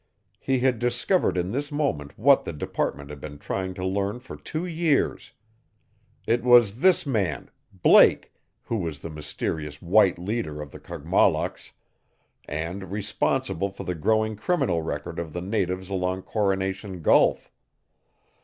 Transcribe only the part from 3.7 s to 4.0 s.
to